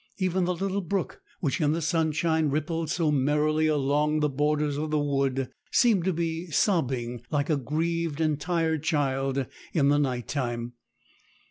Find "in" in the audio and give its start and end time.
1.61-1.73, 9.75-9.89